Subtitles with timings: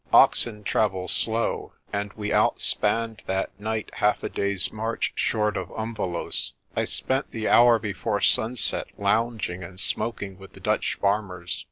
[0.11, 6.53] Oxen travel slow, and we outspanned that night half a day's march short of Umvelos'.
[6.75, 11.59] I spent the hour before sunset lounging and smoking with the Dutch farmers.